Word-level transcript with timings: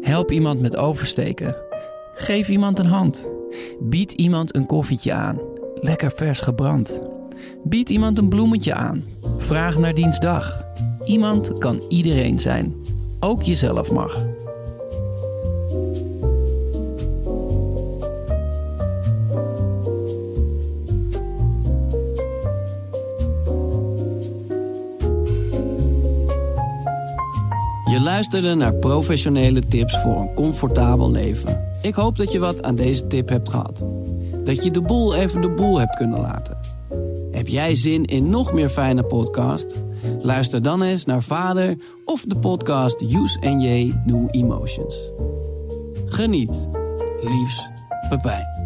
Help 0.00 0.30
iemand 0.30 0.60
met 0.60 0.76
oversteken. 0.76 1.56
Geef 2.14 2.48
iemand 2.48 2.78
een 2.78 2.86
hand. 2.86 3.28
Bied 3.80 4.12
iemand 4.12 4.54
een 4.54 4.66
koffietje 4.66 5.12
aan. 5.12 5.38
Lekker 5.74 6.12
vers 6.14 6.40
gebrand. 6.40 7.02
Bied 7.64 7.90
iemand 7.90 8.18
een 8.18 8.28
bloemetje 8.28 8.74
aan. 8.74 9.04
Vraag 9.38 9.78
naar 9.78 9.94
diens 9.94 10.18
dag. 10.18 10.64
Iemand 11.04 11.58
kan 11.58 11.84
iedereen 11.88 12.40
zijn. 12.40 12.74
Ook 13.20 13.42
jezelf 13.42 13.90
mag. 13.92 14.35
Je 27.96 28.02
luisterde 28.02 28.54
naar 28.54 28.74
professionele 28.74 29.66
tips 29.66 29.98
voor 29.98 30.20
een 30.20 30.34
comfortabel 30.34 31.10
leven. 31.10 31.68
Ik 31.82 31.94
hoop 31.94 32.16
dat 32.16 32.32
je 32.32 32.38
wat 32.38 32.62
aan 32.62 32.74
deze 32.74 33.06
tip 33.06 33.28
hebt 33.28 33.48
gehad. 33.48 33.84
Dat 34.44 34.64
je 34.64 34.70
de 34.70 34.80
boel 34.80 35.14
even 35.14 35.40
de 35.40 35.50
boel 35.50 35.78
hebt 35.78 35.96
kunnen 35.96 36.20
laten. 36.20 36.58
Heb 37.30 37.48
jij 37.48 37.74
zin 37.74 38.04
in 38.04 38.30
nog 38.30 38.52
meer 38.52 38.68
fijne 38.68 39.02
podcast? 39.02 39.74
Luister 40.20 40.62
dan 40.62 40.82
eens 40.82 41.04
naar 41.04 41.22
Vader 41.22 41.76
of 42.04 42.24
de 42.26 42.38
podcast 42.38 43.00
Use 43.00 43.40
and 43.40 43.62
J 43.62 43.92
New 44.04 44.28
Emotions. 44.30 45.10
Geniet. 46.06 46.68
Liefs, 47.20 47.68
Pepijn. 48.08 48.65